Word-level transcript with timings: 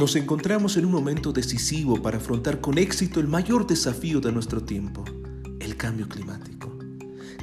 Nos 0.00 0.16
encontramos 0.16 0.78
en 0.78 0.86
un 0.86 0.92
momento 0.92 1.30
decisivo 1.30 2.00
para 2.00 2.16
afrontar 2.16 2.62
con 2.62 2.78
éxito 2.78 3.20
el 3.20 3.28
mayor 3.28 3.66
desafío 3.66 4.18
de 4.22 4.32
nuestro 4.32 4.62
tiempo, 4.62 5.04
el 5.60 5.76
cambio 5.76 6.08
climático. 6.08 6.74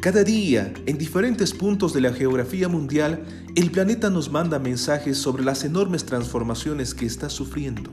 Cada 0.01 0.23
día, 0.23 0.73
en 0.87 0.97
diferentes 0.97 1.53
puntos 1.53 1.93
de 1.93 2.01
la 2.01 2.11
geografía 2.11 2.67
mundial, 2.67 3.23
el 3.55 3.69
planeta 3.69 4.09
nos 4.09 4.31
manda 4.31 4.57
mensajes 4.57 5.19
sobre 5.19 5.43
las 5.43 5.65
enormes 5.65 6.05
transformaciones 6.05 6.95
que 6.95 7.05
está 7.05 7.29
sufriendo. 7.29 7.91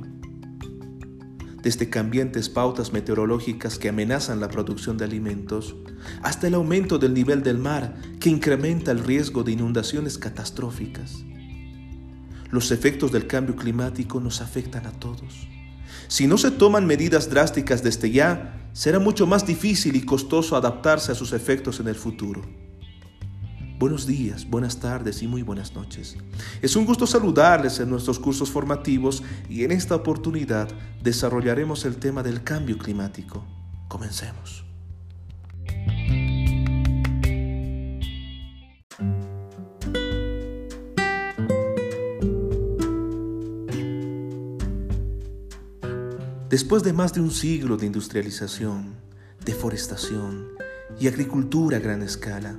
Desde 1.62 1.90
cambiantes 1.90 2.48
pautas 2.48 2.90
meteorológicas 2.90 3.78
que 3.78 3.90
amenazan 3.90 4.40
la 4.40 4.48
producción 4.48 4.96
de 4.96 5.04
alimentos, 5.04 5.76
hasta 6.22 6.46
el 6.46 6.54
aumento 6.54 6.96
del 6.96 7.12
nivel 7.12 7.42
del 7.42 7.58
mar 7.58 7.96
que 8.18 8.30
incrementa 8.30 8.92
el 8.92 9.00
riesgo 9.00 9.44
de 9.44 9.52
inundaciones 9.52 10.16
catastróficas. 10.16 11.22
Los 12.54 12.70
efectos 12.70 13.10
del 13.10 13.26
cambio 13.26 13.56
climático 13.56 14.20
nos 14.20 14.40
afectan 14.40 14.86
a 14.86 14.92
todos. 14.92 15.48
Si 16.06 16.28
no 16.28 16.38
se 16.38 16.52
toman 16.52 16.86
medidas 16.86 17.28
drásticas 17.28 17.82
desde 17.82 18.12
ya, 18.12 18.70
será 18.72 19.00
mucho 19.00 19.26
más 19.26 19.44
difícil 19.44 19.96
y 19.96 20.04
costoso 20.04 20.54
adaptarse 20.54 21.10
a 21.10 21.16
sus 21.16 21.32
efectos 21.32 21.80
en 21.80 21.88
el 21.88 21.96
futuro. 21.96 22.42
Buenos 23.80 24.06
días, 24.06 24.48
buenas 24.48 24.78
tardes 24.78 25.20
y 25.20 25.26
muy 25.26 25.42
buenas 25.42 25.74
noches. 25.74 26.16
Es 26.62 26.76
un 26.76 26.86
gusto 26.86 27.08
saludarles 27.08 27.80
en 27.80 27.90
nuestros 27.90 28.20
cursos 28.20 28.52
formativos 28.52 29.24
y 29.48 29.64
en 29.64 29.72
esta 29.72 29.96
oportunidad 29.96 30.68
desarrollaremos 31.02 31.84
el 31.84 31.96
tema 31.96 32.22
del 32.22 32.44
cambio 32.44 32.78
climático. 32.78 33.44
Comencemos. 33.88 34.63
Después 46.48 46.82
de 46.82 46.92
más 46.92 47.14
de 47.14 47.22
un 47.22 47.30
siglo 47.30 47.78
de 47.78 47.86
industrialización, 47.86 48.94
deforestación 49.46 50.48
y 51.00 51.08
agricultura 51.08 51.78
a 51.78 51.80
gran 51.80 52.02
escala, 52.02 52.58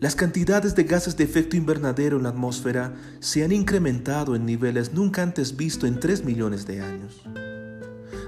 las 0.00 0.14
cantidades 0.14 0.74
de 0.74 0.84
gases 0.84 1.16
de 1.16 1.24
efecto 1.24 1.56
invernadero 1.56 2.18
en 2.18 2.24
la 2.24 2.28
atmósfera 2.28 2.94
se 3.20 3.42
han 3.42 3.52
incrementado 3.52 4.36
en 4.36 4.44
niveles 4.44 4.92
nunca 4.92 5.22
antes 5.22 5.56
vistos 5.56 5.88
en 5.88 5.98
3 5.98 6.24
millones 6.24 6.66
de 6.66 6.82
años. 6.82 7.22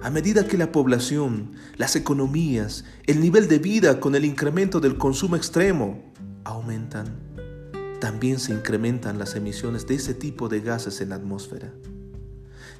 A 0.02 0.08
medida 0.08 0.46
que 0.46 0.56
la 0.56 0.72
población, 0.72 1.52
las 1.76 1.94
economías, 1.94 2.86
el 3.06 3.20
nivel 3.20 3.46
de 3.46 3.58
vida 3.58 4.00
con 4.00 4.14
el 4.14 4.24
incremento 4.24 4.80
del 4.80 4.96
consumo 4.96 5.36
extremo 5.36 6.02
aumentan, 6.44 7.08
también 8.00 8.38
se 8.38 8.52
incrementan 8.52 9.18
las 9.18 9.34
emisiones 9.34 9.86
de 9.86 9.96
ese 9.96 10.14
tipo 10.14 10.48
de 10.48 10.60
gases 10.62 11.02
en 11.02 11.10
la 11.10 11.16
atmósfera. 11.16 11.74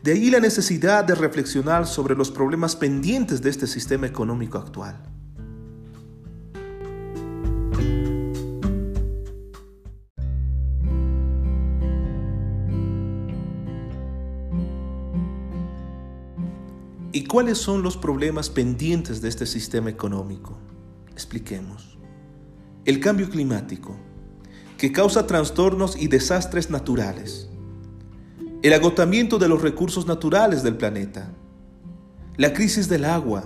De 0.03 0.13
ahí 0.13 0.31
la 0.31 0.39
necesidad 0.39 1.05
de 1.05 1.15
reflexionar 1.15 1.87
sobre 1.87 2.15
los 2.15 2.31
problemas 2.31 2.77
pendientes 2.77 3.43
de 3.43 3.51
este 3.51 3.67
sistema 3.67 4.07
económico 4.07 4.57
actual. 4.57 5.03
¿Y 17.11 17.25
cuáles 17.25 17.59
son 17.59 17.83
los 17.83 17.97
problemas 17.97 18.49
pendientes 18.49 19.21
de 19.21 19.29
este 19.29 19.47
sistema 19.47 19.91
económico? 19.91 20.57
Expliquemos. 21.11 21.99
El 22.85 23.01
cambio 23.01 23.29
climático, 23.29 23.97
que 24.77 24.93
causa 24.93 25.27
trastornos 25.27 25.97
y 25.97 26.07
desastres 26.07 26.71
naturales 26.71 27.48
el 28.63 28.73
agotamiento 28.73 29.39
de 29.39 29.49
los 29.49 29.63
recursos 29.63 30.07
naturales 30.07 30.63
del 30.63 30.77
planeta, 30.77 31.31
la 32.37 32.53
crisis 32.53 32.89
del 32.89 33.05
agua, 33.05 33.45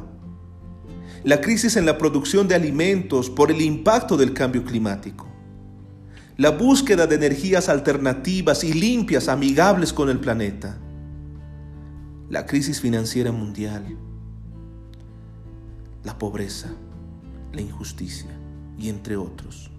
la 1.25 1.41
crisis 1.41 1.77
en 1.77 1.87
la 1.87 1.99
producción 1.99 2.49
de 2.49 2.55
alimentos 2.55 3.29
por 3.29 3.51
el 3.51 3.61
impacto 3.61 4.17
del 4.17 4.33
cambio 4.33 4.65
climático, 4.65 5.29
la 6.37 6.51
búsqueda 6.51 7.07
de 7.07 7.17
energías 7.17 7.69
alternativas 7.69 8.65
y 8.65 8.73
limpias 8.73 9.29
amigables 9.29 9.93
con 9.93 10.09
el 10.09 10.19
planeta, 10.19 10.79
la 12.31 12.47
crisis 12.47 12.81
financiera 12.81 13.33
mundial, 13.33 13.99
la 16.05 16.19
pobreza, 16.19 16.71
la 17.53 17.61
injusticia 17.61 18.31
y 18.79 18.89
entre 18.89 19.19
otros. 19.19 19.72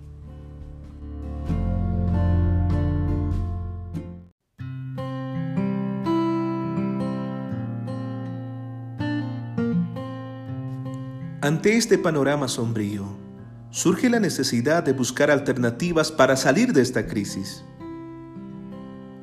Ante 11.44 11.76
este 11.76 11.98
panorama 11.98 12.48
sombrío, 12.48 13.04
surge 13.70 14.10
la 14.10 14.22
necesidad 14.22 14.82
de 14.82 14.94
buscar 14.94 15.30
alternativas 15.30 16.10
para 16.10 16.38
salir 16.38 16.72
de 16.72 16.82
esta 16.82 17.06
crisis. 17.06 17.66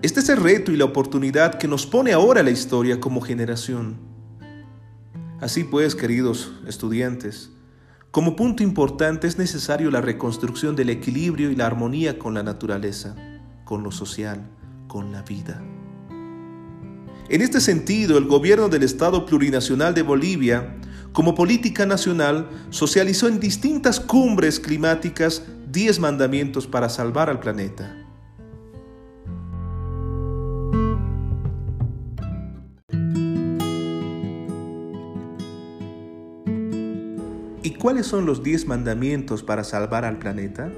Este 0.03 0.21
es 0.21 0.29
el 0.29 0.37
reto 0.37 0.71
y 0.71 0.77
la 0.77 0.85
oportunidad 0.85 1.55
que 1.55 1.67
nos 1.67 1.87
pone 1.87 2.13
ahora 2.13 2.43
la 2.43 2.51
historia 2.51 3.01
como 3.01 3.23
generación. 3.23 3.97
Así 5.41 5.65
pues, 5.65 5.95
queridos 5.95 6.53
estudiantes, 6.67 7.53
como 8.11 8.37
punto 8.37 8.63
importante 8.63 9.27
es 9.27 9.39
necesario 9.39 9.91
la 9.91 10.03
reconstrucción 10.03 10.77
del 10.77 10.91
equilibrio 10.91 11.51
y 11.51 11.57
la 11.57 11.65
armonía 11.65 12.19
con 12.19 12.35
la 12.35 12.43
naturaleza, 12.43 13.17
con 13.65 13.83
lo 13.83 13.93
social, 13.93 14.47
con 14.89 15.11
la 15.11 15.23
vida. 15.23 15.63
En 17.31 17.41
este 17.41 17.63
sentido, 17.63 18.19
el 18.19 18.27
gobierno 18.27 18.69
del 18.69 18.83
Estado 18.83 19.25
Plurinacional 19.25 19.95
de 19.95 20.03
Bolivia 20.03 20.77
como 21.13 21.35
política 21.35 21.87
nacional, 21.87 22.49
socializó 22.71 23.27
en 23.27 23.41
distintas 23.41 23.99
cumbres 23.99 24.61
climáticas 24.61 25.43
10 25.73 25.99
mandamientos 25.99 26.67
para 26.67 26.89
salvar 26.89 27.29
al 27.31 27.41
planeta. 27.41 27.97
¿Y 37.63 37.75
cuáles 37.75 38.07
son 38.07 38.25
los 38.25 38.43
10 38.43 38.67
mandamientos 38.67 39.43
para 39.43 39.65
salvar 39.65 40.05
al 40.05 40.19
planeta? 40.19 40.71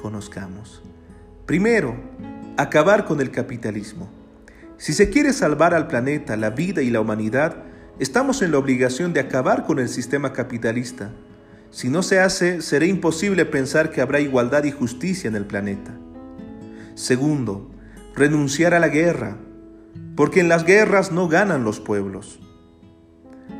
Conozcamos. 0.00 0.82
Primero, 1.46 1.96
acabar 2.56 3.04
con 3.04 3.20
el 3.20 3.30
capitalismo. 3.30 4.08
Si 4.78 4.92
se 4.92 5.10
quiere 5.10 5.32
salvar 5.32 5.74
al 5.74 5.88
planeta, 5.88 6.36
la 6.36 6.50
vida 6.50 6.82
y 6.82 6.90
la 6.90 7.00
humanidad, 7.00 7.67
Estamos 7.98 8.42
en 8.42 8.52
la 8.52 8.58
obligación 8.58 9.12
de 9.12 9.18
acabar 9.18 9.64
con 9.64 9.80
el 9.80 9.88
sistema 9.88 10.32
capitalista. 10.32 11.10
Si 11.70 11.88
no 11.88 12.04
se 12.04 12.20
hace, 12.20 12.62
será 12.62 12.86
imposible 12.86 13.44
pensar 13.44 13.90
que 13.90 14.00
habrá 14.00 14.20
igualdad 14.20 14.62
y 14.62 14.70
justicia 14.70 15.26
en 15.26 15.34
el 15.34 15.46
planeta. 15.46 15.98
Segundo, 16.94 17.72
renunciar 18.14 18.72
a 18.72 18.78
la 18.78 18.86
guerra, 18.86 19.36
porque 20.14 20.38
en 20.38 20.48
las 20.48 20.64
guerras 20.64 21.10
no 21.10 21.26
ganan 21.28 21.64
los 21.64 21.80
pueblos. 21.80 22.38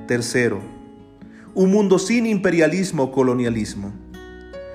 Tercero, 0.06 0.60
un 1.56 1.72
mundo 1.72 1.98
sin 1.98 2.24
imperialismo 2.24 3.04
o 3.04 3.12
colonialismo. 3.12 3.92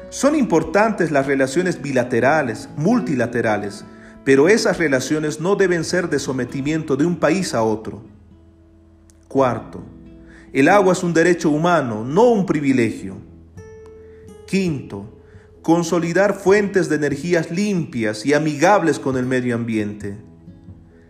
Son 0.09 0.35
importantes 0.35 1.09
las 1.09 1.25
relaciones 1.25 1.81
bilaterales, 1.81 2.67
multilaterales, 2.75 3.85
pero 4.25 4.49
esas 4.49 4.77
relaciones 4.77 5.39
no 5.39 5.55
deben 5.55 5.85
ser 5.85 6.09
de 6.09 6.19
sometimiento 6.19 6.97
de 6.97 7.05
un 7.05 7.15
país 7.15 7.53
a 7.53 7.63
otro. 7.63 8.12
Cuarto, 9.33 9.81
el 10.51 10.69
agua 10.69 10.93
es 10.93 11.01
un 11.01 11.11
derecho 11.11 11.49
humano, 11.49 12.05
no 12.05 12.29
un 12.29 12.45
privilegio. 12.45 13.17
Quinto, 14.45 15.23
consolidar 15.63 16.35
fuentes 16.35 16.87
de 16.87 16.97
energías 16.97 17.49
limpias 17.49 18.27
y 18.27 18.35
amigables 18.35 18.99
con 18.99 19.17
el 19.17 19.25
medio 19.25 19.55
ambiente. 19.55 20.17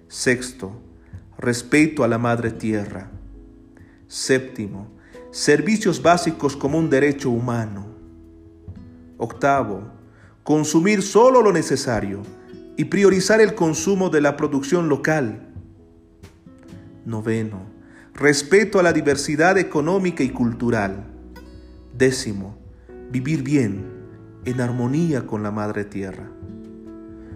Sexto, 0.07 0.71
respeto 1.38 2.06
a 2.06 2.07
la 2.07 2.18
madre 2.18 2.51
tierra. 2.51 3.12
Séptimo, 4.07 4.88
servicios 5.31 6.01
básicos 6.01 6.56
como 6.56 6.77
un 6.77 6.89
derecho 6.89 7.30
humano. 7.30 7.88
Octavo, 9.18 9.92
consumir 10.44 11.01
solo 11.01 11.42
lo 11.42 11.51
necesario 11.51 12.21
y 12.77 12.86
priorizar 12.86 13.42
el 13.42 13.53
consumo 13.53 14.09
de 14.09 14.21
la 14.21 14.38
producción 14.38 14.88
local. 14.88 15.50
Noveno, 17.06 17.72
respeto 18.13 18.80
a 18.80 18.83
la 18.83 18.94
diversidad 18.94 19.57
económica 19.57 20.24
y 20.24 20.30
cultural. 20.30 21.06
Décimo, 21.98 22.57
vivir 23.10 23.44
bien, 23.44 23.86
en 24.45 24.62
armonía 24.62 25.25
con 25.25 25.42
la 25.42 25.51
Madre 25.51 25.83
Tierra. 25.83 26.30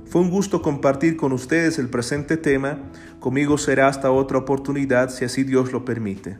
Fue 0.05 0.21
un 0.21 0.29
gusto 0.29 0.61
compartir 0.61 1.17
con 1.17 1.31
ustedes 1.31 1.79
el 1.79 1.89
presente 1.89 2.37
tema. 2.37 2.77
Conmigo 3.19 3.57
será 3.57 3.87
hasta 3.87 4.11
otra 4.11 4.37
oportunidad 4.37 5.09
si 5.09 5.25
así 5.25 5.43
Dios 5.43 5.71
lo 5.71 5.83
permite. 5.83 6.37